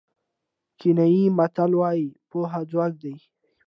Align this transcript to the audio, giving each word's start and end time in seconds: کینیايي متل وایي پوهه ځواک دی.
کینیايي 0.79 1.23
متل 1.37 1.71
وایي 1.79 2.07
پوهه 2.29 2.61
ځواک 2.71 2.93
دی. 3.01 3.15